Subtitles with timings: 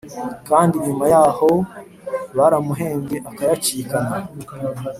[0.47, 1.57] Kndi nyuma yahoo
[2.37, 4.15] baramuhembye akayacikana